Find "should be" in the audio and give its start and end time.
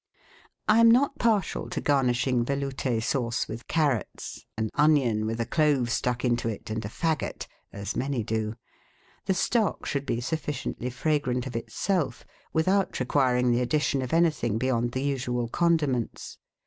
9.85-10.19